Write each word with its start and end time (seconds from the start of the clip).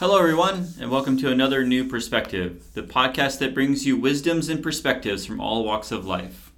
Hello, 0.00 0.18
everyone, 0.18 0.70
and 0.80 0.90
welcome 0.90 1.16
to 1.18 1.30
another 1.30 1.64
New 1.64 1.84
Perspective, 1.84 2.64
the 2.74 2.82
podcast 2.82 3.38
that 3.38 3.54
brings 3.54 3.86
you 3.86 3.96
wisdoms 3.96 4.48
and 4.48 4.60
perspectives 4.60 5.24
from 5.24 5.40
all 5.40 5.64
walks 5.64 5.92
of 5.92 6.04
life. 6.04 6.52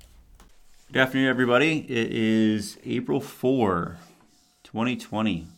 Good 0.90 1.00
afternoon, 1.00 1.28
everybody. 1.28 1.80
It 1.80 2.12
is 2.12 2.78
April 2.86 3.20
4, 3.20 3.98
2020. 4.64 5.48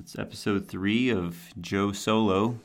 It's 0.00 0.18
episode 0.18 0.66
three 0.66 1.08
of 1.10 1.38
Joe 1.60 1.92
Solo. 1.92 2.58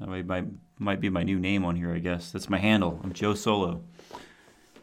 That 0.00 0.08
might, 0.08 0.46
might 0.80 1.00
be 1.00 1.08
my 1.08 1.22
new 1.22 1.38
name 1.38 1.64
on 1.64 1.76
here, 1.76 1.94
I 1.94 2.00
guess. 2.00 2.32
That's 2.32 2.50
my 2.50 2.58
handle. 2.58 2.98
I'm 3.04 3.12
Joe 3.12 3.34
Solo. 3.34 3.84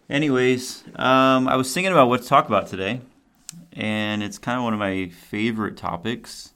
Anyways, 0.10 0.86
um, 0.96 1.50
I 1.50 1.58
was 1.58 1.74
thinking 1.74 1.92
about 1.92 2.08
what 2.08 2.22
to 2.22 2.28
talk 2.28 2.48
about 2.48 2.68
today, 2.68 3.02
and 3.74 4.24
it's 4.24 4.38
kind 4.38 4.58
of 4.58 4.64
one 4.64 4.72
of 4.72 4.80
my 4.80 5.10
favorite 5.10 5.76
topics 5.76 6.54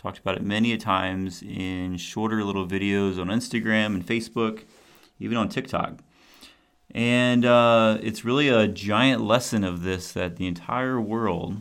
Talked 0.00 0.18
about 0.18 0.36
it 0.36 0.42
many 0.42 0.72
a 0.72 0.78
times 0.78 1.42
in 1.42 1.96
shorter 1.96 2.44
little 2.44 2.68
videos 2.68 3.18
on 3.20 3.26
Instagram 3.26 3.86
and 3.86 4.06
Facebook, 4.06 4.62
even 5.18 5.36
on 5.36 5.48
TikTok. 5.48 5.98
And 6.92 7.44
uh, 7.44 7.98
it's 8.00 8.24
really 8.24 8.48
a 8.48 8.68
giant 8.68 9.22
lesson 9.22 9.64
of 9.64 9.82
this 9.82 10.12
that 10.12 10.36
the 10.36 10.46
entire 10.46 11.00
world, 11.00 11.56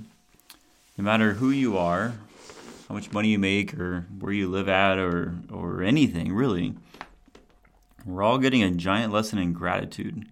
no 1.00 1.04
matter 1.04 1.34
who 1.34 1.50
you 1.50 1.80
are, 1.80 2.14
how 2.88 2.94
much 2.94 3.12
money 3.12 3.30
you 3.30 3.40
make, 3.40 3.74
or 3.74 4.06
where 4.20 4.32
you 4.32 4.48
live 4.48 4.70
at, 4.70 5.00
or, 5.00 5.34
or 5.52 5.82
anything 5.82 6.32
really, 6.32 6.76
we're 8.06 8.22
all 8.22 8.38
getting 8.38 8.62
a 8.62 8.70
giant 8.70 9.12
lesson 9.12 9.40
in 9.40 9.52
gratitude. 9.52 10.28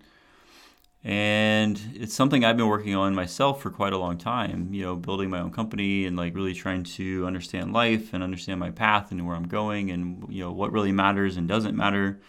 And 1.05 1.79
it's 1.93 2.15
something 2.15 2.43
I've 2.43 2.57
been 2.57 2.67
working 2.67 2.95
on 2.95 3.13
myself 3.13 3.61
for 3.61 3.69
quite 3.69 3.93
a 3.93 3.97
long 3.97 4.17
time, 4.17 4.73
you 4.73 4.81
know, 4.81 4.95
building 4.95 5.29
my 5.29 5.39
own 5.39 5.51
company 5.51 6.07
and 6.07 6.17
like 6.17 6.33
really 6.33 6.55
trying 6.55 6.83
to 6.83 7.27
understand 7.27 7.73
life 7.73 8.11
and 8.11 8.23
understand 8.23 8.59
my 8.59 8.71
path 8.71 9.11
and 9.11 9.27
where 9.27 9.35
I'm 9.35 9.47
going 9.47 9.91
and, 9.91 10.25
you 10.29 10.43
know, 10.43 10.51
what 10.51 10.71
really 10.71 10.91
matters 10.91 11.37
and 11.37 11.47
doesn't 11.47 11.75
matter. 11.75 12.19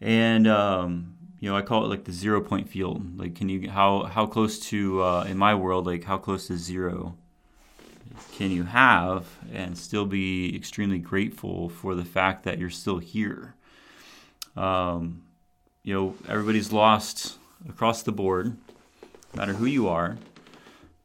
And, 0.00 0.48
um, 0.48 1.14
you 1.38 1.48
know, 1.48 1.56
I 1.56 1.62
call 1.62 1.84
it 1.84 1.86
like 1.86 2.02
the 2.02 2.12
zero 2.12 2.40
point 2.40 2.68
field. 2.68 3.20
Like, 3.20 3.36
can 3.36 3.48
you, 3.48 3.70
how, 3.70 4.02
how 4.02 4.26
close 4.26 4.58
to, 4.70 5.04
uh, 5.04 5.24
in 5.28 5.38
my 5.38 5.54
world, 5.54 5.86
like 5.86 6.02
how 6.02 6.18
close 6.18 6.48
to 6.48 6.56
zero 6.56 7.16
can 8.32 8.50
you 8.50 8.64
have 8.64 9.28
and 9.52 9.78
still 9.78 10.06
be 10.06 10.56
extremely 10.56 10.98
grateful 10.98 11.68
for 11.68 11.94
the 11.94 12.04
fact 12.04 12.42
that 12.42 12.58
you're 12.58 12.68
still 12.68 12.98
here? 12.98 13.54
Um, 14.56 15.22
you 15.84 15.94
know, 15.94 16.16
everybody's 16.28 16.72
lost 16.72 17.38
across 17.68 18.02
the 18.02 18.12
board, 18.12 18.56
no 19.34 19.40
matter 19.40 19.54
who 19.54 19.66
you 19.66 19.88
are, 19.88 20.16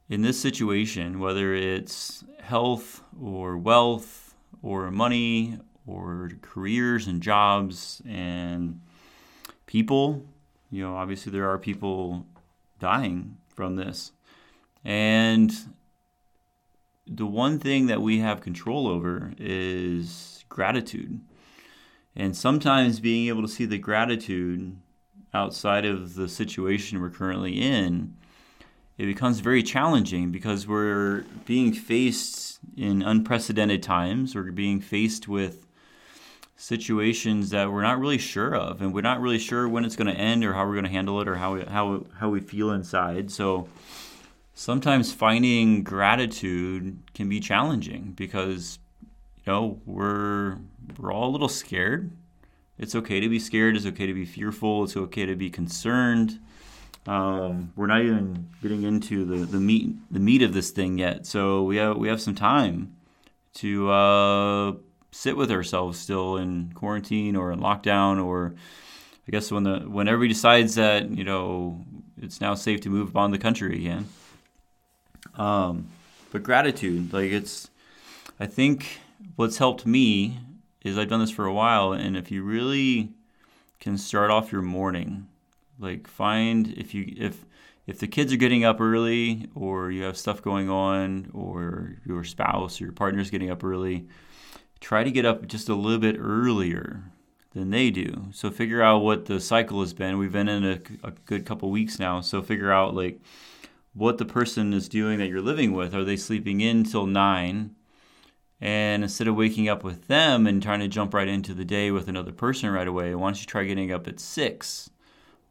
in 0.10 0.22
this 0.22 0.40
situation, 0.40 1.20
whether 1.20 1.54
it's 1.54 2.24
health 2.42 3.02
or 3.22 3.58
wealth 3.58 4.36
or 4.62 4.92
money 4.92 5.58
or 5.88 6.32
careers 6.42 7.08
and 7.08 7.22
jobs 7.22 8.02
and 8.08 8.82
people, 9.66 10.26
you 10.70 10.84
know, 10.84 10.96
obviously 10.96 11.32
there 11.32 11.50
are 11.50 11.58
people 11.58 12.26
dying 12.80 13.38
from 13.56 13.76
this. 13.76 14.12
And 14.84 15.54
the 17.08 17.26
one 17.26 17.60
thing 17.60 17.88
that 17.88 18.02
we 18.02 18.20
have 18.20 18.42
control 18.42 18.88
over 18.88 19.34
is 19.38 20.44
gratitude. 20.50 21.22
And 22.16 22.36
sometimes 22.36 23.00
being 23.00 23.28
able 23.28 23.42
to 23.42 23.48
see 23.48 23.66
the 23.66 23.78
gratitude 23.78 24.78
outside 25.34 25.86
of 25.86 26.16
the 26.16 26.28
situation 26.28 27.02
we're 27.02 27.10
currently 27.10 27.62
in, 27.62 28.16
it 28.98 29.06
becomes 29.06 29.40
very 29.40 29.64
challenging 29.64 30.32
because 30.32 30.68
we're 30.68 31.24
being 31.46 31.74
faced 31.74 32.60
in 32.78 33.02
unprecedented 33.02 33.82
times. 33.82 34.36
We're 34.36 34.52
being 34.52 34.80
faced 34.80 35.28
with 35.28 35.66
situations 36.56 37.50
that 37.50 37.72
we're 37.72 37.82
not 37.82 38.00
really 38.00 38.20
sure 38.20 38.56
of, 38.56 38.82
and 38.82 38.94
we're 38.94 39.02
not 39.02 39.20
really 39.20 39.40
sure 39.40 39.68
when 39.68 39.86
it's 39.86 39.96
going 39.96 40.14
to 40.14 40.20
end 40.20 40.44
or 40.44 40.54
how 40.54 40.66
we're 40.66 40.74
going 40.74 40.86
to 40.86 40.92
handle 40.92 41.20
it 41.22 41.28
or 41.28 41.36
how 41.36 41.56
we, 41.56 41.64
how 41.64 42.06
how 42.20 42.30
we 42.30 42.42
feel 42.42 42.72
inside. 42.72 43.32
So 43.32 43.68
sometimes 44.54 45.12
finding 45.12 45.84
gratitude 45.84 47.00
can 47.16 47.28
be 47.28 47.40
challenging 47.40 48.14
because 48.16 48.78
you 49.46 49.52
know 49.52 49.82
we're 49.86 50.58
we're 51.00 51.12
all 51.12 51.30
a 51.30 51.32
little 51.32 51.50
scared 51.50 52.12
it's 52.82 52.96
okay 52.96 53.20
to 53.20 53.30
be 53.30 53.40
scared. 53.40 53.78
It's 53.78 53.86
okay 53.86 54.08
to 54.08 54.14
be 54.14 54.26
fearful. 54.26 54.84
It's 54.84 54.98
okay 54.98 55.26
to 55.26 55.36
be 55.36 55.50
concerned. 55.50 56.40
Um, 57.08 57.72
we're 57.76 57.88
not 57.88 58.02
even 58.02 58.50
getting 58.62 58.84
into 58.84 59.24
the, 59.26 59.46
the 59.46 59.60
meat 59.60 59.96
the 60.12 60.20
meat 60.20 60.42
of 60.42 60.54
this 60.54 60.72
thing 60.72 60.98
yet. 60.98 61.26
So 61.26 61.64
we 61.64 61.78
have 61.78 61.98
we 61.98 62.10
have 62.10 62.22
some 62.22 62.36
time 62.36 62.96
to 63.56 63.90
uh, 63.90 64.74
sit 65.12 65.38
with 65.38 65.52
ourselves 65.52 66.00
still 66.00 66.38
in 66.38 66.72
quarantine 66.74 67.36
or 67.36 67.52
in 67.52 67.60
lockdown 67.60 68.24
or 68.24 68.56
I 69.28 69.32
guess 69.32 69.52
when 69.52 69.64
the 69.64 69.80
when 69.80 70.08
everybody 70.08 70.34
decides 70.34 70.76
that 70.76 71.10
you 71.10 71.24
know 71.24 71.86
it's 72.22 72.42
now 72.42 72.54
safe 72.54 72.82
to 72.82 72.90
move 72.90 73.10
upon 73.10 73.32
the 73.32 73.38
country 73.38 73.76
again. 73.76 74.08
Um, 75.36 75.88
but 76.32 76.44
gratitude, 76.44 77.14
like 77.14 77.32
it's, 77.32 77.70
I 78.40 78.46
think 78.46 79.00
what's 79.36 79.58
helped 79.58 79.86
me 79.86 80.38
is 80.84 80.98
I've 80.98 81.10
done 81.10 81.20
this 81.20 81.32
for 81.32 81.46
a 81.46 81.54
while, 81.54 81.94
and 81.94 82.18
if 82.18 82.32
you 82.32 82.44
really 82.44 83.12
can 83.80 83.98
start 83.98 84.32
off 84.32 84.52
your 84.52 84.62
morning, 84.62 85.28
like 85.80 86.08
find 86.08 86.74
if 86.78 86.94
you 86.94 87.14
if 87.18 87.46
if 87.88 88.00
the 88.00 88.08
kids 88.08 88.32
are 88.32 88.38
getting 88.38 88.64
up 88.64 88.80
early 88.80 89.50
or 89.56 89.92
you 89.92 90.04
have 90.04 90.18
stuff 90.18 90.42
going 90.42 90.70
on 90.70 91.30
or 91.34 91.96
your 92.06 92.24
spouse 92.24 92.80
or 92.80 92.86
your 92.86 92.94
partner's 92.94 93.32
getting 93.32 93.50
up 93.50 93.64
early, 93.64 94.08
try 94.80 95.04
to 95.04 95.12
get 95.12 95.26
up 95.26 95.48
just 95.48 95.68
a 95.68 95.76
little 95.76 96.00
bit 96.00 96.16
earlier 96.20 97.04
than 97.54 97.70
they 97.70 97.90
do. 97.90 98.28
So 98.32 98.50
figure 98.50 98.82
out 98.82 99.00
what 99.00 99.26
the 99.26 99.40
cycle 99.40 99.82
has 99.82 99.94
been. 99.94 100.18
We've 100.18 100.32
been 100.32 100.48
in 100.48 100.64
a, 100.64 100.80
a 101.08 101.12
good 101.26 101.46
couple 101.46 101.70
weeks 101.70 102.00
now, 102.00 102.22
so 102.22 102.42
figure 102.42 102.72
out 102.72 102.96
like 102.96 103.20
what 103.94 104.18
the 104.18 104.26
person 104.26 104.74
is 104.74 104.88
doing 104.88 105.20
that 105.20 105.28
you're 105.28 105.42
living 105.42 105.74
with. 105.74 105.94
Are 105.94 106.06
they 106.06 106.16
sleeping 106.16 106.62
in 106.62 106.84
till 106.84 107.06
nine? 107.06 107.76
And 108.62 109.02
instead 109.02 109.28
of 109.28 109.36
waking 109.36 109.68
up 109.68 109.84
with 109.84 110.08
them 110.08 110.46
and 110.46 110.62
trying 110.62 110.82
to 110.82 110.88
jump 110.88 111.16
right 111.16 111.28
into 111.28 111.56
the 111.56 111.66
day 111.66 111.90
with 111.90 112.08
another 112.08 112.32
person 112.32 112.70
right 112.70 112.88
away, 112.88 113.16
why 113.16 113.28
don't 113.28 113.40
you 113.40 113.48
try 113.48 113.64
getting 113.64 113.92
up 113.92 114.08
at 114.08 114.20
six 114.20 114.92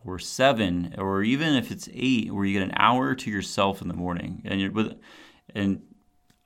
or 0.05 0.19
seven, 0.19 0.95
or 0.97 1.23
even 1.23 1.55
if 1.55 1.71
it's 1.71 1.89
eight, 1.93 2.33
where 2.33 2.45
you 2.45 2.59
get 2.59 2.63
an 2.67 2.75
hour 2.77 3.15
to 3.15 3.31
yourself 3.31 3.83
in 3.83 3.89
the 3.89 3.95
morning. 3.95 4.41
And 4.45 4.61
you're 4.61 4.71
with, 4.71 4.99
and 5.55 5.83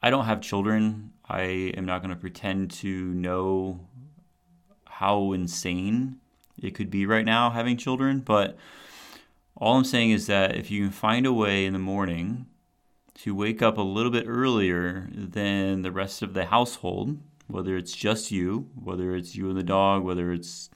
I 0.02 0.10
don't 0.10 0.25
have 0.25 0.41
children. 0.41 1.12
I 1.28 1.42
am 1.76 1.84
not 1.84 2.02
going 2.02 2.14
to 2.14 2.20
pretend 2.20 2.70
to 2.72 2.88
know 2.88 3.81
how 4.86 5.32
insane 5.32 6.16
it 6.60 6.75
could 6.75 6.91
be 6.91 7.04
right 7.04 7.25
now 7.25 7.50
having 7.50 7.76
children, 7.76 8.20
but 8.20 8.56
all 9.56 9.76
I'm 9.76 9.84
saying 9.84 10.10
is 10.10 10.26
that 10.26 10.56
if 10.56 10.70
you 10.70 10.84
can 10.84 10.91
find 10.91 11.26
a 11.26 11.32
way 11.32 11.64
in 11.64 11.72
the 11.72 11.78
morning 11.78 12.46
to 13.14 13.34
wake 13.34 13.62
up 13.62 13.78
a 13.78 13.82
little 13.82 14.10
bit 14.10 14.26
earlier 14.26 15.08
than 15.12 15.82
the 15.82 15.92
rest 15.92 16.22
of 16.22 16.34
the 16.34 16.47
household, 16.47 17.19
whether 17.47 17.76
it's 17.76 17.94
just 17.94 18.30
you, 18.30 18.69
whether 18.75 19.14
it's 19.14 19.34
you 19.34 19.48
and 19.48 19.56
the 19.56 19.62
dog, 19.62 20.02
whether 20.02 20.32
it's 20.32 20.70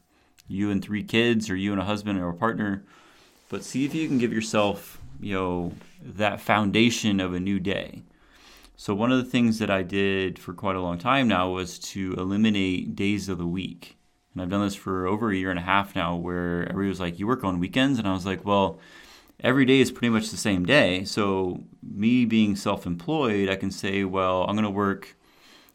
you 0.46 0.70
and 0.70 0.82
three 0.82 1.02
kids, 1.02 1.50
or 1.50 1.56
you 1.56 1.72
and 1.72 1.80
a 1.80 1.84
husband 1.84 2.18
or 2.18 2.28
a 2.28 2.34
partner. 2.34 2.84
But 3.48 3.64
see 3.64 3.84
if 3.84 3.94
you 3.94 4.06
can 4.06 4.18
give 4.18 4.32
yourself, 4.32 5.00
you 5.20 5.34
know, 5.34 5.72
that 6.02 6.40
foundation 6.40 7.20
of 7.20 7.34
a 7.34 7.40
new 7.40 7.58
day. 7.58 8.02
So 8.76 8.94
one 8.94 9.10
of 9.10 9.18
the 9.18 9.30
things 9.30 9.58
that 9.58 9.70
I 9.70 9.82
did 9.82 10.38
for 10.38 10.54
quite 10.54 10.76
a 10.76 10.80
long 10.80 10.98
time 10.98 11.26
now 11.26 11.50
was 11.50 11.78
to 11.80 12.14
eliminate 12.16 12.94
days 12.94 13.28
of 13.28 13.38
the 13.38 13.46
week. 13.46 13.96
And 14.32 14.40
I've 14.40 14.50
done 14.50 14.64
this 14.64 14.76
for 14.76 15.06
over 15.06 15.30
a 15.32 15.36
year 15.36 15.50
and 15.50 15.58
a 15.58 15.62
half 15.62 15.96
now 15.96 16.14
where 16.14 16.62
everybody 16.62 16.88
was 16.88 17.00
like, 17.00 17.18
You 17.18 17.26
work 17.26 17.42
on 17.42 17.58
weekends? 17.58 17.98
And 17.98 18.06
I 18.06 18.12
was 18.12 18.24
like, 18.24 18.44
Well, 18.44 18.78
every 19.40 19.64
day 19.64 19.80
is 19.80 19.90
pretty 19.90 20.10
much 20.10 20.30
the 20.30 20.36
same 20.36 20.64
day. 20.64 21.04
So, 21.04 21.64
me 21.82 22.24
being 22.24 22.56
self 22.56 22.86
employed, 22.86 23.48
I 23.48 23.56
can 23.56 23.70
say, 23.70 24.04
well, 24.04 24.44
I'm 24.44 24.54
going 24.54 24.64
to 24.64 24.70
work 24.70 25.16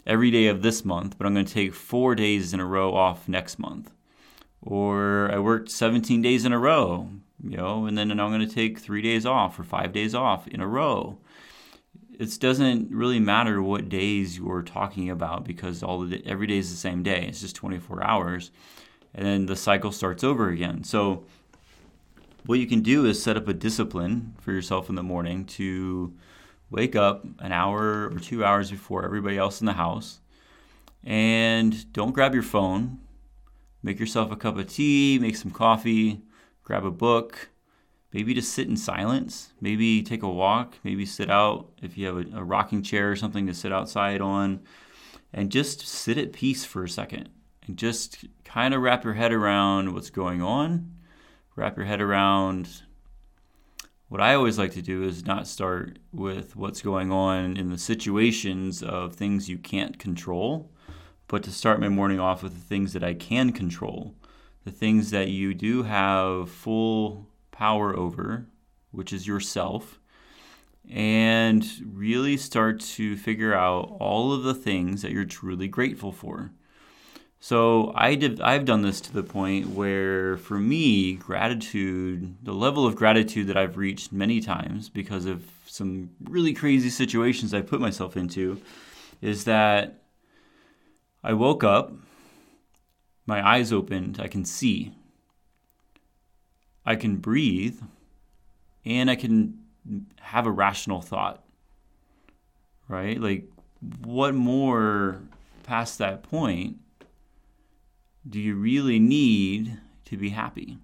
every 0.05 0.31
day 0.31 0.47
of 0.47 0.61
this 0.61 0.83
month, 0.83 1.17
but 1.17 1.25
I'm 1.25 1.33
going 1.33 1.45
to 1.45 1.53
take 1.53 1.73
four 1.73 2.15
days 2.15 2.53
in 2.53 2.59
a 2.59 2.65
row 2.65 2.93
off 2.93 3.27
next 3.27 3.59
month. 3.59 3.91
Or 4.61 5.29
I 5.31 5.39
worked 5.39 5.69
17 5.69 6.21
days 6.21 6.45
in 6.45 6.53
a 6.53 6.59
row, 6.59 7.09
you 7.43 7.57
know, 7.57 7.85
and 7.85 7.97
then 7.97 8.11
I'm 8.11 8.31
going 8.31 8.47
to 8.47 8.53
take 8.53 8.79
three 8.79 9.01
days 9.01 9.25
off 9.25 9.59
or 9.59 9.63
five 9.63 9.91
days 9.91 10.15
off 10.15 10.47
in 10.47 10.61
a 10.61 10.67
row. 10.67 11.17
It 12.17 12.39
doesn't 12.39 12.91
really 12.91 13.19
matter 13.19 13.61
what 13.61 13.89
days 13.89 14.37
you're 14.37 14.61
talking 14.61 15.09
about 15.09 15.43
because 15.43 15.83
all 15.83 16.01
the, 16.01 16.25
every 16.25 16.47
day 16.47 16.57
is 16.57 16.69
the 16.69 16.77
same 16.77 17.03
day. 17.03 17.25
It's 17.27 17.41
just 17.41 17.55
24 17.55 18.03
hours, 18.03 18.51
and 19.13 19.25
then 19.25 19.45
the 19.47 19.55
cycle 19.55 19.91
starts 19.91 20.23
over 20.23 20.49
again. 20.49 20.83
So 20.83 21.25
what 22.45 22.59
you 22.59 22.67
can 22.67 22.81
do 22.81 23.05
is 23.05 23.21
set 23.21 23.37
up 23.37 23.47
a 23.47 23.53
discipline 23.53 24.35
for 24.39 24.51
yourself 24.51 24.89
in 24.89 24.95
the 24.95 25.03
morning 25.03 25.45
to 25.45 26.13
wake 26.69 26.95
up 26.95 27.25
an 27.39 27.51
hour 27.51 28.07
or 28.07 28.19
two 28.19 28.43
hours 28.43 28.71
before 28.71 29.05
everybody 29.05 29.37
else 29.37 29.61
in 29.61 29.65
the 29.65 29.73
house. 29.73 30.19
And 31.03 31.91
don't 31.93 32.13
grab 32.13 32.33
your 32.33 32.43
phone. 32.43 32.99
Make 33.81 33.99
yourself 33.99 34.31
a 34.31 34.35
cup 34.35 34.57
of 34.57 34.67
tea, 34.67 35.19
make 35.19 35.35
some 35.35 35.51
coffee, 35.51 36.21
grab 36.63 36.85
a 36.85 36.91
book, 36.91 37.49
maybe 38.13 38.33
just 38.33 38.53
sit 38.53 38.67
in 38.67 38.77
silence, 38.77 39.51
maybe 39.59 40.01
take 40.01 40.23
a 40.23 40.29
walk, 40.29 40.75
maybe 40.83 41.05
sit 41.05 41.29
out 41.29 41.69
if 41.81 41.97
you 41.97 42.07
have 42.07 42.17
a, 42.17 42.37
a 42.37 42.43
rocking 42.43 42.81
chair 42.81 43.11
or 43.11 43.15
something 43.17 43.45
to 43.47 43.53
sit 43.53 43.73
outside 43.73 44.21
on. 44.21 44.61
And 45.33 45.51
just 45.51 45.81
sit 45.87 46.17
at 46.17 46.31
peace 46.31 46.63
for 46.63 46.83
a 46.83 46.89
second. 46.89 47.29
And 47.65 47.75
just 47.75 48.25
kind 48.45 48.73
of 48.73 48.81
wrap 48.81 49.03
your 49.03 49.13
head 49.13 49.33
around 49.33 49.93
what's 49.93 50.11
going 50.11 50.41
on. 50.41 50.92
Wrap 51.55 51.77
your 51.77 51.85
head 51.85 52.01
around 52.01 52.81
what 54.09 54.21
I 54.21 54.33
always 54.33 54.57
like 54.57 54.71
to 54.73 54.81
do 54.81 55.03
is 55.03 55.25
not 55.25 55.47
start 55.47 55.99
with 56.11 56.55
what's 56.55 56.81
going 56.81 57.11
on 57.11 57.57
in 57.57 57.69
the 57.69 57.77
situations 57.77 58.81
of 58.81 59.13
things 59.13 59.49
you 59.49 59.59
can't 59.59 59.99
control, 59.99 60.71
but 61.27 61.43
to 61.43 61.51
start 61.51 61.79
my 61.79 61.89
morning 61.89 62.19
off 62.19 62.41
with 62.41 62.55
the 62.55 62.67
things 62.67 62.93
that 62.93 63.03
I 63.03 63.13
can 63.13 63.51
control, 63.51 64.15
the 64.65 64.71
things 64.71 65.11
that 65.11 65.29
you 65.29 65.53
do 65.53 65.83
have 65.83 66.49
full 66.49 67.27
power 67.51 67.95
over, 67.95 68.47
which 68.89 69.13
is 69.13 69.27
yourself, 69.27 69.99
and 70.89 71.65
really 71.85 72.35
start 72.35 72.79
to 72.79 73.15
figure 73.15 73.53
out 73.53 73.95
all 73.99 74.33
of 74.33 74.41
the 74.41 74.55
things 74.55 75.03
that 75.03 75.11
you're 75.11 75.23
truly 75.23 75.67
grateful 75.67 76.11
for. 76.11 76.51
So 77.43 77.91
I 77.93 78.15
did 78.15 78.39
I've 78.39 78.63
done 78.63 78.83
this 78.83 79.01
to 79.01 79.11
the 79.11 79.21
point 79.21 79.71
where 79.71 80.37
for 80.37 80.57
me 80.57 81.15
gratitude 81.15 82.37
the 82.41 82.53
level 82.53 82.87
of 82.87 82.95
gratitude 82.95 83.47
that 83.47 83.57
I've 83.57 83.75
reached 83.75 84.13
many 84.13 84.39
times 84.39 84.87
because 84.87 85.25
of 85.25 85.43
some 85.65 86.11
really 86.23 86.53
crazy 86.53 86.89
situations 86.89 87.53
I 87.53 87.59
put 87.59 87.81
myself 87.81 88.15
into 88.15 88.61
is 89.21 89.43
that 89.43 90.03
I 91.21 91.33
woke 91.33 91.65
up 91.65 91.91
my 93.25 93.45
eyes 93.45 93.73
opened 93.73 94.21
I 94.21 94.29
can 94.29 94.45
see. 94.45 94.93
I 96.85 96.95
can 96.95 97.17
breathe 97.17 97.77
and 98.85 99.11
I 99.11 99.17
can 99.17 99.59
have 100.21 100.45
a 100.45 100.51
rational 100.51 101.01
thought 101.01 101.43
right? 102.87 103.19
Like 103.19 103.49
what 104.01 104.33
more 104.33 105.23
past 105.63 105.97
that 105.97 106.23
point 106.23 106.77
do 108.27 108.39
you 108.39 108.55
really 108.55 108.99
need 108.99 109.79
to 110.05 110.17
be 110.17 110.29
happy? 110.29 110.79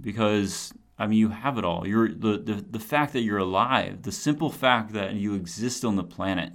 Because 0.00 0.72
I 0.98 1.06
mean, 1.06 1.18
you 1.18 1.28
have 1.28 1.58
it 1.58 1.64
all. 1.64 1.86
You're 1.86 2.08
the, 2.08 2.38
the 2.38 2.64
the 2.70 2.80
fact 2.80 3.12
that 3.12 3.22
you're 3.22 3.38
alive, 3.38 4.02
the 4.02 4.12
simple 4.12 4.50
fact 4.50 4.92
that 4.92 5.14
you 5.14 5.34
exist 5.34 5.84
on 5.84 5.96
the 5.96 6.04
planet. 6.04 6.52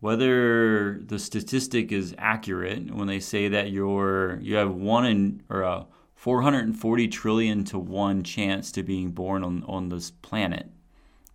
Whether 0.00 0.98
the 0.98 1.18
statistic 1.18 1.92
is 1.92 2.14
accurate 2.18 2.92
when 2.92 3.06
they 3.06 3.20
say 3.20 3.48
that 3.48 3.70
you're 3.70 4.38
you 4.40 4.56
have 4.56 4.74
one 4.74 5.06
in 5.06 5.42
or 5.48 5.64
uh, 5.64 5.80
a 5.80 5.86
440 6.14 7.08
trillion 7.08 7.64
to 7.64 7.78
one 7.78 8.22
chance 8.22 8.72
to 8.72 8.82
being 8.82 9.10
born 9.10 9.44
on 9.44 9.64
on 9.64 9.90
this 9.90 10.10
planet, 10.10 10.70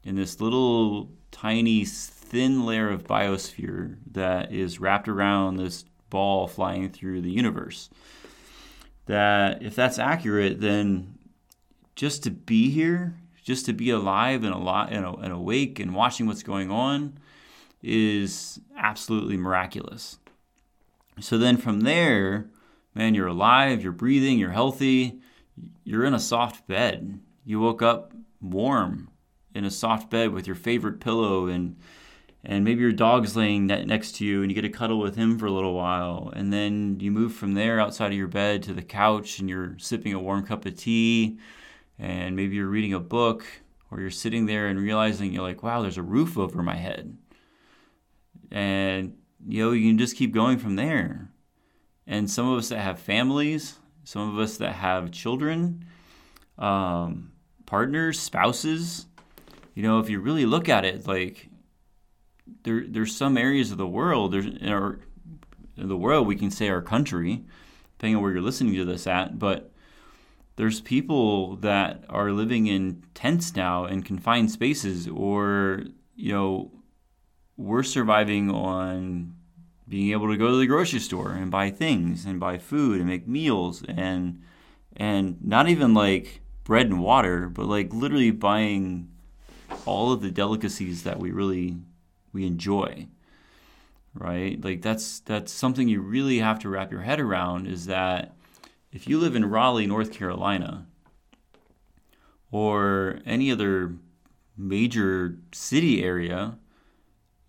in 0.04 0.16
this 0.16 0.42
little 0.42 1.12
tiny 1.32 1.86
thin 1.86 2.66
layer 2.66 2.90
of 2.90 3.04
biosphere 3.04 3.98
that 4.12 4.52
is 4.52 4.80
wrapped 4.80 5.08
around 5.08 5.58
this 5.58 5.86
ball 6.09 6.48
flying 6.48 6.89
through 6.89 7.21
the 7.21 7.31
universe. 7.31 7.89
That 9.06 9.62
if 9.62 9.75
that's 9.75 10.00
accurate, 10.00 10.59
then 10.59 11.18
just 11.95 12.24
to 12.24 12.31
be 12.31 12.69
here, 12.69 13.18
just 13.44 13.65
to 13.65 13.74
be 13.74 13.89
alive 13.89 14.44
and, 14.44 14.54
alive 14.54 14.89
and, 14.92 15.06
and 15.06 15.31
awake 15.31 15.80
and 15.80 15.95
watching 15.95 16.27
what's 16.27 16.44
going 16.44 16.69
on 16.69 17.18
is 17.81 18.59
absolutely 18.77 19.38
miraculous. 19.38 20.19
So 21.19 21.38
then 21.38 21.57
from 21.57 21.81
there, 21.81 22.50
man, 22.94 23.15
you're 23.15 23.27
alive, 23.27 23.81
you're 23.81 23.92
breathing, 23.92 24.38
you're 24.38 24.51
healthy, 24.51 25.19
you're 25.83 26.06
in 26.06 26.13
a 26.13 26.19
soft 26.19 26.68
bed. 26.68 27.19
You 27.45 27.59
woke 27.59 27.81
up 27.81 28.12
warm 28.42 29.09
in 29.56 29.65
a 29.65 29.71
soft 29.71 30.09
bed 30.09 30.31
with 30.31 30.45
your 30.45 30.56
favorite 30.56 31.00
pillow 31.00 31.48
and 31.48 31.77
and 32.50 32.64
maybe 32.64 32.80
your 32.80 32.94
dog's 32.94 33.36
laying 33.36 33.68
next 33.68 34.16
to 34.16 34.26
you 34.26 34.42
and 34.42 34.50
you 34.50 34.56
get 34.56 34.62
to 34.62 34.70
cuddle 34.70 35.00
with 35.00 35.18
him 35.18 35.38
for 35.38 35.48
a 35.48 35.52
little 35.52 35.74
while 35.74 36.32
and 36.34 36.52
then 36.52 36.98
you 37.02 37.12
move 37.12 37.34
from 37.34 37.54
there 37.54 37.78
outside 37.78 38.08
of 38.08 38.18
your 38.18 38.28
bed 38.28 38.64
to 38.64 38.74
the 38.74 38.82
couch 38.82 39.40
and 39.40 39.50
you're 39.50 39.76
sipping 39.78 40.14
a 40.14 40.20
warm 40.20 40.46
cup 40.46 40.66
of 40.66 40.78
tea 40.78 41.38
and 42.00 42.38
maybe 42.38 42.56
you're 42.56 42.68
reading 42.68 42.94
a 42.94 43.00
book 43.00 43.46
or 43.92 44.00
you're 44.00 44.10
sitting 44.10 44.46
there 44.46 44.68
and 44.68 44.80
realizing 44.80 45.34
you're 45.34 45.44
like 45.44 45.62
wow 45.62 45.82
there's 45.82 45.98
a 45.98 46.04
roof 46.04 46.38
over 46.38 46.64
my 46.64 46.76
head. 46.76 47.18
And 48.50 49.18
you 49.46 49.66
know 49.66 49.72
you 49.74 49.90
can 49.90 49.98
just 49.98 50.16
keep 50.16 50.34
going 50.34 50.58
from 50.58 50.78
there. 50.78 51.30
And 52.08 52.32
some 52.32 52.48
of 52.48 52.58
us 52.58 52.70
that 52.70 52.80
have 52.80 52.98
families 52.98 53.78
some 54.06 54.34
of 54.34 54.40
us 54.40 54.56
that 54.56 54.72
have 54.72 55.12
children 55.12 55.84
um, 56.58 57.34
partners 57.66 58.18
spouses 58.18 59.06
you 59.76 59.84
know 59.84 60.00
if 60.00 60.10
you 60.10 60.22
really 60.22 60.46
look 60.46 60.70
at 60.70 60.86
it 60.86 61.06
like 61.06 61.50
there 62.64 62.84
there's 62.88 63.16
some 63.16 63.38
areas 63.38 63.72
of 63.72 63.78
the 63.78 63.88
world 63.88 64.34
there's 64.34 64.46
in 64.46 64.70
our 64.70 65.00
in 65.78 65.88
the 65.88 65.98
world 65.98 66.28
we 66.28 66.36
can 66.36 66.52
say 66.52 66.70
our 66.70 66.82
country 66.82 67.44
depending 67.94 68.16
on 68.16 68.22
where 68.22 68.32
you're 68.32 68.42
listening 68.42 68.74
to 68.76 68.86
this 68.86 69.08
at 69.08 69.38
but 69.40 69.72
there's 70.58 70.82
people 70.82 71.56
that 71.58 72.04
are 72.10 72.32
living 72.32 72.68
in 72.68 73.04
tents 73.14 73.56
now 73.56 73.86
in 73.86 74.04
confined 74.04 74.52
spaces 74.52 75.08
or 75.08 75.84
you 76.16 76.34
know 76.34 76.72
we're 77.56 77.84
surviving 77.84 78.52
on 78.52 79.34
being 79.88 80.12
able 80.12 80.28
to 80.30 80.38
go 80.38 80.48
to 80.50 80.58
the 80.58 80.68
grocery 80.68 81.00
store 81.00 81.32
and 81.32 81.50
buy 81.50 81.70
things 81.70 82.26
and 82.26 82.40
buy 82.40 82.58
food 82.58 83.00
and 83.00 83.08
make 83.08 83.28
meals 83.28 83.84
and 83.88 84.42
and 84.96 85.38
not 85.44 85.70
even 85.70 85.94
like 85.94 86.42
bread 86.64 86.88
and 86.88 87.00
water 87.00 87.48
but 87.48 87.66
like 87.66 87.94
literally 87.94 88.32
buying 88.32 89.10
all 89.86 90.12
of 90.12 90.22
the 90.22 90.32
delicacies 90.32 91.04
that 91.04 91.20
we 91.20 91.32
really 91.32 91.78
we 92.38 92.45
enjoy 92.45 93.07
right? 94.19 94.63
Like 94.63 94.81
that's 94.81 95.19
that's 95.22 95.51
something 95.51 95.88
you 95.88 96.01
really 96.01 96.39
have 96.39 96.60
to 96.60 96.69
wrap 96.69 96.92
your 96.92 97.01
head 97.01 97.19
around 97.19 97.68
is 97.68 97.86
that 97.86 98.36
if 98.92 99.07
you 99.07 99.19
live 99.19 99.36
in 99.36 99.50
Raleigh 99.50 99.88
North 99.88 100.12
Carolina 100.12 100.88
or 102.51 103.19
any 103.25 103.51
other 103.51 103.95
major 104.57 105.38
city 105.54 106.04
area 106.04 106.57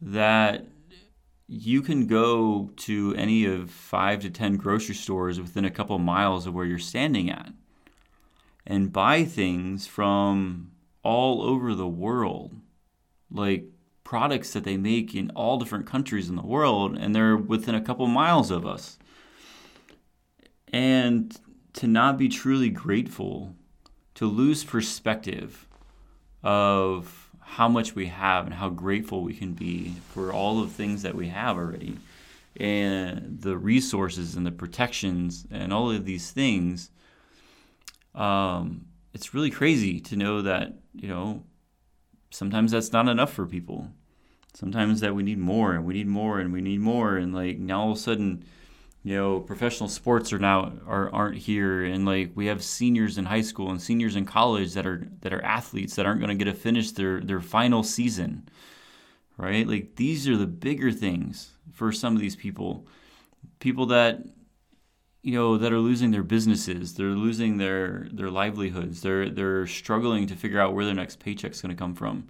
that 0.00 0.67
you 1.46 1.81
can 1.81 2.06
go 2.06 2.70
to 2.76 3.14
any 3.17 3.46
of 3.46 3.70
5 3.70 4.20
to 4.20 4.31
10 4.31 4.56
grocery 4.56 4.94
stores 4.94 5.41
within 5.41 5.64
a 5.64 5.70
couple 5.70 5.99
miles 5.99 6.46
of 6.46 6.52
where 6.52 6.67
you're 6.67 6.79
standing 6.79 7.31
at 7.31 7.52
and 8.67 8.93
buy 8.93 9.25
things 9.25 9.87
from 9.87 10.73
all 11.02 11.41
over 11.41 11.75
the 11.75 11.88
world. 11.88 12.52
Like 13.31 13.64
products 14.08 14.55
that 14.55 14.64
they 14.64 14.78
make 14.78 15.14
in 15.14 15.28
all 15.34 15.58
different 15.58 15.84
countries 15.84 16.31
in 16.31 16.37
the 16.37 16.40
world, 16.40 16.96
and 16.96 17.14
they're 17.14 17.37
within 17.37 17.75
a 17.75 17.81
couple 17.81 18.06
miles 18.06 18.50
of 18.50 18.64
us. 18.66 18.99
And 20.72 21.36
to 21.74 21.86
not 21.86 22.17
be 22.17 22.31
truly 22.31 22.70
grateful, 22.70 23.55
to 24.15 24.24
lose 24.24 24.65
perspective 24.65 25.69
of 26.43 27.29
how 27.38 27.69
much 27.69 27.94
we 27.94 28.06
have 28.06 28.46
and 28.46 28.55
how 28.55 28.70
grateful 28.70 29.22
we 29.22 29.34
can 29.34 29.53
be 29.53 29.96
for 30.15 30.32
all 30.32 30.62
of 30.62 30.70
the 30.70 30.74
things 30.74 31.03
that 31.03 31.15
we 31.15 31.29
have 31.29 31.58
already 31.58 31.98
and 32.58 33.43
the 33.43 33.58
resources 33.58 34.36
and 34.36 34.46
the 34.46 34.50
protections 34.50 35.46
and 35.50 35.70
all 35.70 35.91
of 35.91 36.06
these 36.06 36.31
things 36.31 36.91
um, 38.15 38.86
it's 39.12 39.34
really 39.34 39.50
crazy 39.50 40.00
to 40.00 40.17
know 40.17 40.41
that 40.43 40.72
you 40.94 41.08
know 41.08 41.43
sometimes 42.31 42.73
that's 42.73 42.93
not 42.93 43.08
enough 43.08 43.32
for 43.32 43.47
people. 43.47 43.89
Sometimes 44.55 45.01
that 45.01 45.15
we 45.15 45.23
need 45.23 45.39
more 45.39 45.75
and 45.75 45.85
we 45.85 45.94
need 45.94 46.06
more 46.06 46.41
and 46.41 46.53
we 46.53 46.61
need 46.61 46.81
more 46.81 47.17
and 47.17 47.35
like 47.35 47.58
now 47.58 47.82
all 47.82 47.93
of 47.93 47.99
a 47.99 48.01
sudden, 48.01 48.44
you 49.05 49.15
know, 49.15 49.41
professional 49.41 49.89
sports 49.89 50.32
are 50.32 50.39
now 50.39 50.73
are 50.87 51.13
aren't 51.15 51.39
here 51.39 51.85
and 51.85 52.05
like 52.05 52.32
we 52.35 52.47
have 52.47 52.63
seniors 52.63 53.19
in 53.19 53.27
high 53.27 53.43
school 53.43 53.70
and 53.70 53.81
seniors 53.81 54.17
in 54.17 54.25
college 54.25 54.75
that 54.75 54.87
are 54.87 55.06
that 55.20 55.32
are 55.32 55.44
athletes 55.44 55.94
that 55.94 56.06
aren't 56.06 56.20
going 56.20 56.37
to 56.37 56.44
get 56.44 56.51
to 56.51 56.58
finish 56.58 56.93
their 56.93 57.20
their 57.20 57.41
final 57.41 57.82
season. 57.82 58.49
Right? 59.37 59.67
Like 59.69 59.97
these 59.97 60.29
are 60.29 60.37
the 60.37 60.47
bigger 60.47 60.91
things 60.91 61.53
for 61.73 61.93
some 61.93 62.15
of 62.17 62.20
these 62.20 62.35
people. 62.35 62.87
People 63.61 63.87
that 63.87 64.25
you 65.22 65.32
know 65.32 65.58
that 65.58 65.72
are 65.72 65.79
losing 65.79 66.10
their 66.10 66.22
businesses 66.22 66.94
they're 66.94 67.06
losing 67.08 67.58
their 67.58 68.08
their 68.13 68.31
livelihoods 68.31 69.03
they're 69.03 69.29
they're 69.29 69.67
struggling 69.67 70.27
to 70.27 70.34
figure 70.34 70.60
out 70.60 70.75
where 70.75 70.84
their 70.84 70.94
next 70.94 71.19
paycheck's 71.19 71.60
going 71.60 71.75
to 71.75 71.79
come 71.79 71.94
from. 71.94 72.27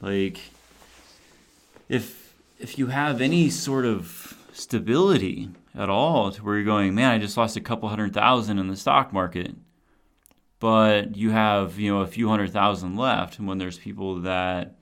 Like 0.00 0.40
if 1.88 2.34
if 2.58 2.78
you 2.78 2.88
have 2.88 3.20
any 3.20 3.50
sort 3.50 3.84
of 3.84 4.38
stability 4.52 5.50
at 5.74 5.90
all 5.90 6.30
to 6.30 6.42
where 6.44 6.54
you're 6.54 6.64
going 6.64 6.94
man 6.94 7.10
i 7.10 7.18
just 7.18 7.36
lost 7.36 7.56
a 7.56 7.60
couple 7.60 7.88
hundred 7.88 8.14
thousand 8.14 8.58
in 8.58 8.68
the 8.68 8.76
stock 8.76 9.12
market 9.12 9.52
but 10.60 11.16
you 11.16 11.30
have 11.30 11.78
you 11.78 11.92
know 11.92 12.00
a 12.00 12.06
few 12.06 12.28
hundred 12.28 12.52
thousand 12.52 12.96
left 12.96 13.38
and 13.38 13.48
when 13.48 13.58
there's 13.58 13.78
people 13.78 14.20
that 14.20 14.76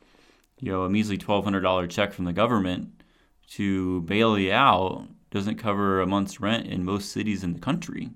you 0.61 0.71
know 0.71 0.83
a 0.83 0.91
measly 0.91 1.19
$1200 1.19 1.91
check 1.91 2.13
from 2.13 2.25
the 2.25 2.33
government 2.33 3.03
to 3.51 4.03
bail 4.03 4.39
you 4.39 4.53
out 4.53 5.09
doesn't 5.33 5.57
cover 5.57 6.01
a 6.01 6.07
month's 6.07 6.41
rent 6.41 6.67
in 6.67 6.85
most 6.85 7.11
cities 7.11 7.43
in 7.43 7.55
the 7.55 7.59
country. 7.59 8.11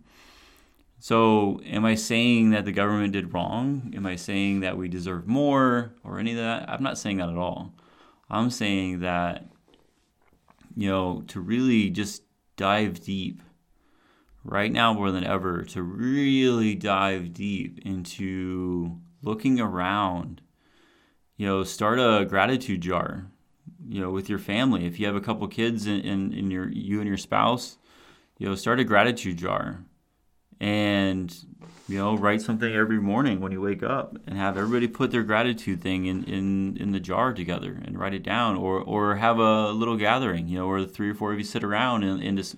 So, 1.01 1.61
am 1.65 1.85
I 1.85 1.97
saying 1.97 2.51
that 2.51 2.65
the 2.65 2.73
government 2.73 3.13
did 3.13 3.35
wrong? 3.35 3.93
Am 3.97 4.07
I 4.07 4.17
saying 4.17 4.61
that 4.61 4.79
we 4.79 4.89
deserve 4.89 5.27
more 5.27 5.93
or 6.05 6.19
any 6.21 6.31
of 6.31 6.39
that? 6.39 6.71
I'm 6.71 6.83
not 6.83 6.99
saying 6.99 7.17
that 7.19 7.29
at 7.29 7.37
all. 7.37 7.75
I'm 8.31 8.51
saying 8.51 9.01
that 9.01 9.47
you 10.77 10.89
know, 10.89 11.23
to 11.29 11.41
really 11.41 11.91
just 11.91 12.23
dive 12.57 13.01
deep 13.01 13.43
right 14.45 14.71
now 14.71 14.93
more 14.93 15.11
than 15.11 15.25
ever 15.25 15.63
to 15.63 15.83
really 15.83 16.75
dive 16.75 17.33
deep 17.33 17.81
into 17.85 19.01
looking 19.23 19.59
around. 19.59 20.43
You 21.37 21.47
know, 21.47 21.65
start 21.65 21.99
a 21.99 22.27
gratitude 22.27 22.83
jar, 22.83 23.27
you 23.89 24.01
know, 24.01 24.11
with 24.11 24.29
your 24.29 24.39
family. 24.39 24.87
If 24.87 24.99
you 24.99 25.07
have 25.07 25.17
a 25.17 25.21
couple 25.21 25.47
kids 25.49 25.87
and 25.87 26.01
in, 26.01 26.33
in, 26.33 26.39
in, 26.39 26.51
your 26.51 26.69
you 26.71 27.01
and 27.01 27.09
your 27.09 27.17
spouse, 27.17 27.79
you 28.39 28.49
know, 28.49 28.55
start 28.55 28.81
a 28.81 28.85
gratitude 28.85 29.37
jar 29.37 29.85
and 30.61 31.35
you 31.89 31.99
know, 31.99 32.17
write 32.17 32.43
something 32.43 32.73
every 32.73 33.01
morning 33.01 33.41
when 33.41 33.53
you 33.53 33.61
wake 33.61 33.83
up 33.83 34.17
and 34.27 34.37
have 34.37 34.57
everybody 34.57 34.89
put 34.89 35.13
their 35.13 35.23
gratitude 35.23 35.81
thing 35.81 36.07
in, 36.07 36.25
in, 36.25 36.77
in 36.79 36.93
the 36.93 36.99
jar 36.99 37.33
together 37.33 37.81
and 37.85 37.99
write 37.99 38.15
it 38.15 38.25
down 38.25 38.57
or, 38.57 38.81
or 38.81 39.17
have 39.17 39.39
a 39.39 39.71
little 39.71 39.97
gathering, 39.97 40.49
you 40.49 40.59
know, 40.59 40.67
where 40.67 40.81
the 40.81 40.89
three 40.89 41.11
or 41.11 41.15
four 41.15 41.33
of 41.33 41.39
you 41.39 41.45
sit 41.45 41.63
around 41.63 42.03
and, 42.03 42.23
and 42.23 42.39
just 42.39 42.57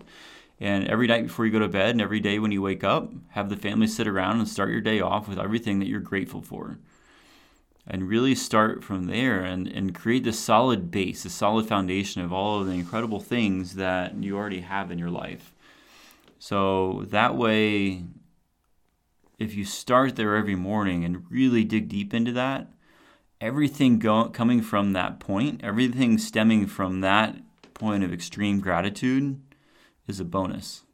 and 0.60 0.88
every 0.88 1.06
night 1.06 1.24
before 1.24 1.46
you 1.46 1.52
go 1.52 1.60
to 1.60 1.68
bed 1.68 1.90
and 1.90 2.00
every 2.00 2.20
day 2.20 2.38
when 2.38 2.50
you 2.50 2.60
wake 2.60 2.82
up, 2.82 3.12
have 3.28 3.48
the 3.48 3.56
family 3.56 3.86
sit 3.86 4.08
around 4.08 4.38
and 4.38 4.48
start 4.48 4.70
your 4.70 4.80
day 4.80 5.00
off 5.00 5.28
with 5.28 5.38
everything 5.38 5.78
that 5.78 5.88
you're 5.88 6.00
grateful 6.00 6.42
for. 6.42 6.78
And 7.90 8.06
really 8.06 8.34
start 8.34 8.84
from 8.84 9.06
there 9.06 9.40
and, 9.40 9.66
and 9.66 9.94
create 9.94 10.24
this 10.24 10.38
solid 10.38 10.90
base, 10.90 11.24
a 11.24 11.30
solid 11.30 11.66
foundation 11.66 12.20
of 12.20 12.34
all 12.34 12.60
of 12.60 12.66
the 12.66 12.74
incredible 12.74 13.18
things 13.18 13.76
that 13.76 14.14
you 14.22 14.36
already 14.36 14.60
have 14.60 14.90
in 14.90 14.98
your 14.98 15.08
life. 15.08 15.54
So 16.38 17.06
that 17.08 17.34
way, 17.34 18.04
if 19.38 19.54
you 19.54 19.64
start 19.64 20.16
there 20.16 20.36
every 20.36 20.54
morning 20.54 21.02
and 21.02 21.24
really 21.30 21.64
dig 21.64 21.88
deep 21.88 22.12
into 22.12 22.32
that, 22.32 22.68
everything 23.40 23.98
go, 23.98 24.28
coming 24.28 24.60
from 24.60 24.92
that 24.92 25.18
point, 25.18 25.62
everything 25.64 26.18
stemming 26.18 26.66
from 26.66 27.00
that 27.00 27.36
point 27.72 28.04
of 28.04 28.12
extreme 28.12 28.60
gratitude 28.60 29.40
is 30.06 30.20
a 30.20 30.24
bonus. 30.24 30.84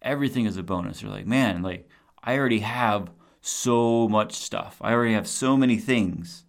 Everything 0.00 0.46
is 0.46 0.56
a 0.56 0.62
bonus. 0.62 1.02
You're 1.02 1.10
like, 1.10 1.26
man, 1.26 1.62
like 1.62 1.88
I 2.22 2.38
already 2.38 2.60
have 2.60 3.10
so 3.46 4.08
much 4.08 4.32
stuff. 4.32 4.78
I 4.80 4.92
already 4.94 5.12
have 5.12 5.28
so 5.28 5.54
many 5.54 5.76
things 5.76 6.44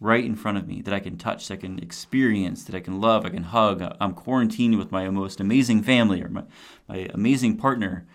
right 0.00 0.24
in 0.24 0.34
front 0.34 0.58
of 0.58 0.66
me 0.66 0.82
that 0.82 0.92
I 0.92 0.98
can 0.98 1.16
touch, 1.16 1.46
that 1.46 1.54
I 1.54 1.56
can 1.58 1.78
experience, 1.78 2.64
that 2.64 2.74
I 2.74 2.80
can 2.80 3.00
love, 3.00 3.24
I 3.24 3.28
can 3.28 3.44
hug. 3.44 3.80
I'm 4.00 4.12
quarantined 4.12 4.76
with 4.76 4.90
my 4.90 5.08
most 5.08 5.38
amazing 5.38 5.84
family 5.84 6.20
or 6.20 6.28
my, 6.28 6.42
my 6.88 7.08
amazing 7.14 7.58
partner. 7.58 8.08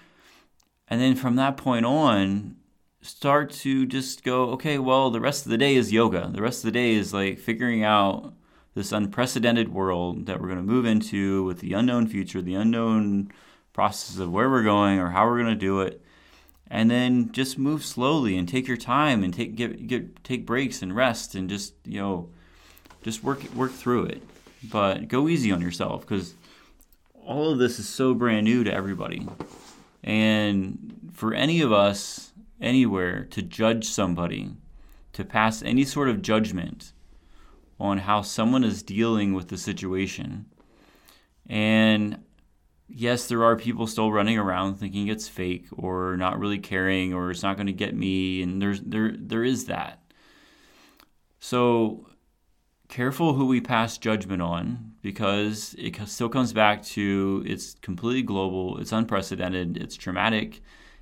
And 0.89 0.99
then 0.99 1.15
from 1.15 1.37
that 1.37 1.55
point 1.55 1.85
on, 1.85 2.57
start 3.01 3.49
to 3.51 3.85
just 3.85 4.25
go, 4.25 4.49
okay, 4.51 4.77
well, 4.77 5.09
the 5.09 5.21
rest 5.21 5.45
of 5.45 5.51
the 5.51 5.57
day 5.57 5.75
is 5.75 5.93
yoga. 5.93 6.29
The 6.33 6.41
rest 6.41 6.59
of 6.59 6.65
the 6.65 6.77
day 6.77 6.95
is 6.95 7.13
like 7.13 7.39
figuring 7.39 7.81
out 7.81 8.33
this 8.75 8.91
unprecedented 8.91 9.73
world 9.73 10.25
that 10.25 10.41
we're 10.41 10.49
going 10.49 10.59
to 10.59 10.63
move 10.63 10.85
into 10.85 11.45
with 11.45 11.59
the 11.59 11.73
unknown 11.73 12.07
future, 12.07 12.41
the 12.41 12.55
unknown 12.55 13.31
process 13.71 14.17
of 14.17 14.31
where 14.33 14.49
we're 14.49 14.63
going 14.63 14.99
or 14.99 15.11
how 15.11 15.25
we're 15.25 15.41
going 15.41 15.53
to 15.53 15.55
do 15.55 15.79
it. 15.79 16.03
And 16.73 16.89
then 16.89 17.33
just 17.33 17.59
move 17.59 17.83
slowly 17.83 18.37
and 18.37 18.47
take 18.47 18.65
your 18.65 18.77
time 18.77 19.25
and 19.25 19.33
take 19.33 19.55
get, 19.55 19.87
get 19.87 20.23
take 20.23 20.45
breaks 20.45 20.81
and 20.81 20.95
rest 20.95 21.35
and 21.35 21.49
just, 21.49 21.73
you 21.85 21.99
know, 21.99 22.29
just 23.03 23.23
work 23.23 23.43
work 23.53 23.73
through 23.73 24.05
it. 24.05 24.23
But 24.63 25.09
go 25.09 25.27
easy 25.27 25.51
on 25.51 25.61
yourself 25.61 26.05
cuz 26.05 26.35
all 27.13 27.51
of 27.51 27.59
this 27.59 27.77
is 27.77 27.89
so 27.89 28.13
brand 28.13 28.45
new 28.45 28.63
to 28.63 28.73
everybody. 28.73 29.27
And 30.01 31.11
for 31.11 31.33
any 31.33 31.59
of 31.61 31.73
us 31.73 32.31
anywhere 32.61 33.25
to 33.25 33.41
judge 33.41 33.85
somebody, 33.85 34.51
to 35.11 35.25
pass 35.25 35.61
any 35.61 35.83
sort 35.83 36.07
of 36.07 36.21
judgment, 36.21 36.93
on 37.81 37.97
how 37.97 38.21
someone 38.21 38.63
is 38.63 38.83
dealing 38.83 39.33
with 39.33 39.47
the 39.47 39.57
situation. 39.57 40.45
And 41.49 42.23
yes, 42.93 43.27
there 43.27 43.43
are 43.43 43.55
people 43.55 43.87
still 43.87 44.11
running 44.11 44.37
around 44.37 44.75
thinking 44.75 45.07
it's 45.07 45.27
fake 45.27 45.67
or 45.71 46.17
not 46.17 46.39
really 46.39 46.59
caring 46.59 47.13
or 47.13 47.31
it's 47.31 47.43
not 47.43 47.55
going 47.55 47.67
to 47.67 47.73
get 47.73 47.95
me 47.95 48.41
and 48.41 48.61
there's 48.61 48.81
there 48.81 49.13
there 49.17 49.43
is 49.43 49.65
that. 49.65 50.01
So 51.39 52.07
careful 52.87 53.33
who 53.33 53.45
we 53.45 53.61
pass 53.61 53.97
judgment 53.97 54.41
on 54.41 54.93
because 55.01 55.75
it 55.79 55.97
still 56.07 56.29
comes 56.29 56.53
back 56.53 56.83
to 56.83 57.43
it's 57.45 57.75
completely 57.81 58.21
global, 58.21 58.77
it's 58.77 58.91
unprecedented, 58.91 59.77
it's 59.77 59.95
traumatic, 59.95 60.61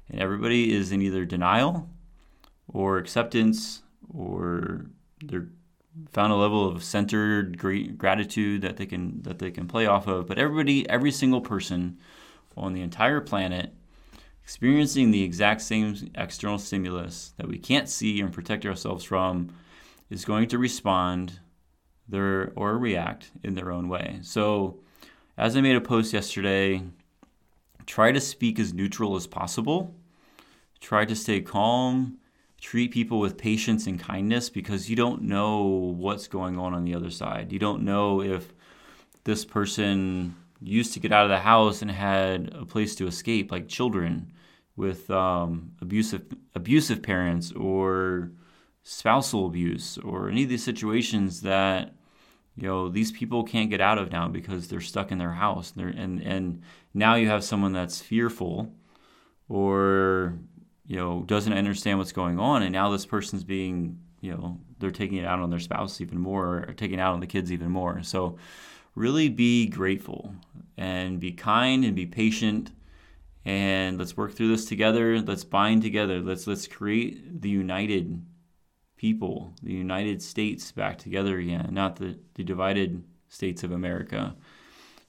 and 0.09 0.21
everybody 0.21 0.73
is 0.73 0.91
in 0.91 1.01
either 1.01 1.25
denial 1.25 1.89
or 2.67 2.97
acceptance 2.97 3.81
or 4.13 4.85
they're 5.23 5.49
found 6.11 6.31
a 6.31 6.35
level 6.35 6.67
of 6.67 6.83
centered 6.83 7.57
gratitude 7.57 8.61
that 8.61 8.77
they 8.77 8.85
can 8.85 9.21
that 9.23 9.39
they 9.39 9.51
can 9.51 9.67
play 9.67 9.85
off 9.85 10.07
of. 10.07 10.27
But 10.27 10.37
everybody, 10.37 10.87
every 10.89 11.11
single 11.11 11.41
person 11.41 11.97
on 12.55 12.73
the 12.73 12.81
entire 12.81 13.21
planet 13.21 13.73
experiencing 14.43 15.11
the 15.11 15.23
exact 15.23 15.61
same 15.61 15.95
external 16.15 16.57
stimulus 16.57 17.33
that 17.37 17.47
we 17.47 17.57
can't 17.57 17.87
see 17.87 18.19
and 18.19 18.33
protect 18.33 18.65
ourselves 18.65 19.03
from 19.03 19.53
is 20.09 20.25
going 20.25 20.47
to 20.47 20.57
respond 20.57 21.39
their 22.07 22.51
or 22.55 22.77
react 22.77 23.31
in 23.43 23.53
their 23.53 23.71
own 23.71 23.87
way. 23.87 24.19
So 24.23 24.79
as 25.37 25.55
I 25.55 25.61
made 25.61 25.75
a 25.75 25.81
post 25.81 26.13
yesterday, 26.13 26.83
try 27.85 28.11
to 28.11 28.19
speak 28.19 28.59
as 28.59 28.73
neutral 28.73 29.15
as 29.15 29.27
possible. 29.27 29.95
Try 30.79 31.05
to 31.05 31.15
stay 31.15 31.41
calm 31.41 32.18
treat 32.59 32.91
people 32.91 33.19
with 33.19 33.37
patience 33.37 33.87
and 33.87 33.99
kindness 33.99 34.49
because 34.49 34.89
you 34.89 34.95
don't 34.95 35.21
know 35.21 35.63
what's 35.97 36.27
going 36.27 36.57
on 36.57 36.73
on 36.73 36.83
the 36.83 36.95
other 36.95 37.11
side. 37.11 37.51
You 37.51 37.59
don't 37.59 37.83
know 37.83 38.21
if 38.21 38.53
this 39.23 39.45
person 39.45 40.35
used 40.61 40.93
to 40.93 40.99
get 40.99 41.11
out 41.11 41.23
of 41.23 41.29
the 41.29 41.39
house 41.39 41.81
and 41.81 41.89
had 41.89 42.53
a 42.53 42.65
place 42.65 42.95
to 42.95 43.07
escape, 43.07 43.51
like 43.51 43.67
children 43.67 44.33
with 44.75 45.09
um, 45.11 45.73
abusive 45.81 46.25
abusive 46.55 47.03
parents 47.03 47.51
or 47.51 48.31
spousal 48.83 49.45
abuse 49.45 49.97
or 49.97 50.29
any 50.29 50.43
of 50.43 50.49
these 50.49 50.63
situations 50.63 51.41
that 51.41 51.93
you 52.55 52.63
know 52.63 52.89
these 52.89 53.11
people 53.11 53.43
can't 53.43 53.69
get 53.69 53.81
out 53.81 53.97
of 53.97 54.11
now 54.11 54.27
because 54.27 54.67
they're 54.67 54.81
stuck 54.81 55.11
in 55.11 55.17
their 55.17 55.33
house 55.33 55.73
and 55.75 55.99
and 55.99 56.21
and 56.21 56.61
now 56.93 57.15
you 57.15 57.27
have 57.27 57.43
someone 57.43 57.73
that's 57.73 58.01
fearful 58.01 58.71
or 59.49 60.39
you 60.89 60.95
know, 60.95 61.23
doesn't 61.27 61.53
understand 61.53 61.99
what's 61.99 62.11
going 62.11 62.39
on, 62.39 62.63
and 62.63 62.73
now 62.73 62.89
this 62.89 63.05
person's 63.05 63.43
being, 63.43 63.99
you 64.21 64.31
know, 64.31 64.57
they're 64.79 64.89
taking 64.89 65.19
it 65.19 65.25
out 65.25 65.37
on 65.37 65.51
their 65.51 65.59
spouse 65.59 66.01
even 66.01 66.17
more, 66.17 66.65
or 66.67 66.73
taking 66.73 66.97
it 66.97 67.01
out 67.01 67.13
on 67.13 67.19
the 67.19 67.27
kids 67.27 67.51
even 67.51 67.69
more. 67.69 68.01
So, 68.01 68.37
really 68.95 69.29
be 69.29 69.67
grateful 69.67 70.33
and 70.77 71.19
be 71.19 71.31
kind 71.31 71.85
and 71.85 71.95
be 71.95 72.07
patient, 72.07 72.71
and 73.45 73.99
let's 73.99 74.17
work 74.17 74.33
through 74.33 74.47
this 74.47 74.65
together. 74.65 75.21
Let's 75.21 75.43
bind 75.43 75.83
together. 75.83 76.21
Let's 76.21 76.47
let's 76.47 76.67
create 76.67 77.39
the 77.43 77.49
united 77.49 78.25
people, 78.97 79.53
the 79.61 79.71
United 79.73 80.23
States 80.23 80.71
back 80.71 80.97
together 80.97 81.37
again, 81.37 81.69
not 81.71 81.97
the, 81.97 82.17
the 82.33 82.43
divided 82.43 83.03
states 83.27 83.63
of 83.63 83.71
America. 83.71 84.35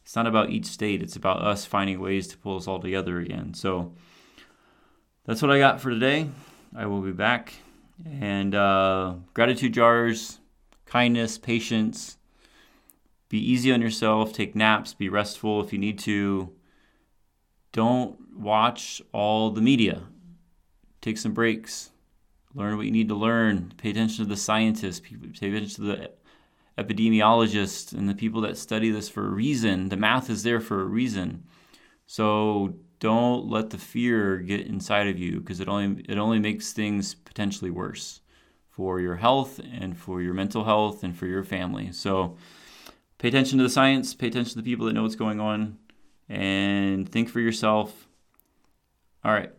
It's 0.05 0.15
not 0.15 0.27
about 0.27 0.51
each 0.51 0.67
state, 0.67 1.03
it's 1.03 1.17
about 1.17 1.41
us 1.41 1.65
finding 1.65 2.01
ways 2.01 2.29
to 2.29 2.37
pull 2.37 2.59
us 2.59 2.69
all 2.69 2.81
together 2.81 3.19
again. 3.19 3.55
So, 3.55 3.95
that's 5.31 5.43
what 5.43 5.53
I 5.53 5.61
got 5.61 5.81
for 5.81 5.91
today. 5.91 6.29
I 6.75 6.87
will 6.87 7.03
be 7.03 7.13
back. 7.13 7.55
And 8.05 8.53
uh, 8.53 9.15
gratitude 9.33 9.73
jars, 9.73 10.41
kindness, 10.87 11.39
patience. 11.39 12.17
Be 13.29 13.39
easy 13.39 13.73
on 13.73 13.81
yourself. 13.81 14.33
Take 14.33 14.57
naps. 14.57 14.93
Be 14.93 15.09
restful 15.09 15.63
if 15.63 15.73
you 15.73 15.79
need 15.79 16.01
to. 16.01 16.51
Don't 17.71 18.19
watch 18.35 19.01
all 19.13 19.51
the 19.51 19.61
media. 19.61 20.03
Take 21.01 21.17
some 21.17 21.33
breaks. 21.33 21.93
Learn 22.53 22.77
what 22.77 22.87
you 22.87 22.91
need 22.91 23.07
to 23.07 23.15
learn. 23.15 23.73
Pay 23.77 23.91
attention 23.91 24.25
to 24.25 24.29
the 24.29 24.37
scientists. 24.37 24.99
Pay 24.99 25.15
attention 25.15 25.69
to 25.77 25.83
the 25.83 26.11
epidemiologists 26.77 27.93
and 27.93 28.09
the 28.09 28.17
people 28.17 28.41
that 28.41 28.57
study 28.57 28.91
this 28.91 29.09
for 29.09 29.25
a 29.29 29.31
reason. 29.31 29.91
The 29.91 29.97
math 29.97 30.29
is 30.29 30.43
there 30.43 30.59
for 30.59 30.81
a 30.81 30.87
reason. 30.87 31.45
So 32.09 32.75
don't 33.01 33.49
let 33.49 33.71
the 33.71 33.79
fear 33.79 34.37
get 34.39 34.67
inside 34.67 35.09
of 35.09 35.19
you 35.19 35.41
because 35.41 35.59
it 35.59 35.69
only 35.69 36.05
it 36.09 36.19
only 36.19 36.39
makes 36.39 36.73
things 36.73 37.15
potentially 37.15 37.71
worse 37.71 38.21
for 38.69 39.01
your 39.01 39.17
health 39.17 39.59
and 39.59 39.99
for 39.99 40.23
your 40.23 40.35
mental 40.35 40.65
health 40.65 41.03
and 41.03 41.17
for 41.17 41.27
your 41.27 41.43
family. 41.43 41.91
So 41.93 42.37
pay 43.19 43.29
attention 43.29 43.59
to 43.59 43.65
the 43.65 43.71
science, 43.71 44.15
pay 44.15 44.29
attention 44.29 44.53
to 44.53 44.59
the 44.59 44.71
people 44.71 44.87
that 44.87 44.93
know 44.93 45.03
what's 45.03 45.17
going 45.17 45.41
on 45.41 45.79
and 46.29 47.09
think 47.09 47.29
for 47.29 47.41
yourself. 47.41 48.07
All 49.25 49.33
right. 49.33 49.51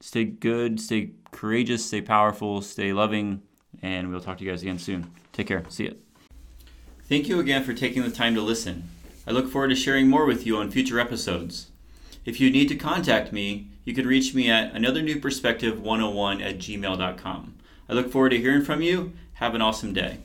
Stay 0.00 0.24
good, 0.24 0.80
stay 0.80 1.12
courageous, 1.30 1.84
stay 1.84 2.00
powerful, 2.00 2.62
stay 2.62 2.92
loving, 2.92 3.42
and 3.82 4.10
we'll 4.10 4.20
talk 4.20 4.38
to 4.38 4.44
you 4.44 4.50
guys 4.50 4.62
again 4.62 4.78
soon. 4.78 5.10
Take 5.32 5.46
care. 5.48 5.62
See 5.68 5.84
you. 5.84 5.96
Thank 7.04 7.28
you 7.28 7.40
again 7.40 7.62
for 7.62 7.74
taking 7.74 8.02
the 8.02 8.10
time 8.10 8.34
to 8.34 8.40
listen. 8.40 8.88
I 9.26 9.32
look 9.32 9.48
forward 9.48 9.68
to 9.68 9.76
sharing 9.76 10.08
more 10.08 10.26
with 10.26 10.46
you 10.46 10.56
on 10.56 10.70
future 10.70 10.98
episodes. 10.98 11.71
If 12.24 12.40
you 12.40 12.50
need 12.50 12.68
to 12.68 12.76
contact 12.76 13.32
me, 13.32 13.68
you 13.84 13.94
can 13.94 14.06
reach 14.06 14.34
me 14.34 14.48
at 14.48 14.74
anothernewperspective101 14.74 16.42
at 16.42 16.58
gmail.com. 16.58 17.54
I 17.88 17.92
look 17.92 18.10
forward 18.10 18.30
to 18.30 18.38
hearing 18.38 18.64
from 18.64 18.80
you. 18.80 19.12
Have 19.34 19.54
an 19.54 19.62
awesome 19.62 19.92
day. 19.92 20.18